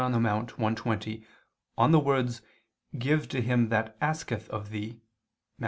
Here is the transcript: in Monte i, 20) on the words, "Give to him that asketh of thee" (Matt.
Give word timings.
in 0.01 0.19
Monte 0.23 0.51
i, 0.57 0.73
20) 0.73 1.23
on 1.77 1.91
the 1.91 1.99
words, 1.99 2.41
"Give 2.97 3.27
to 3.29 3.39
him 3.39 3.69
that 3.69 3.95
asketh 4.01 4.49
of 4.49 4.71
thee" 4.71 4.93
(Matt. 5.59 5.59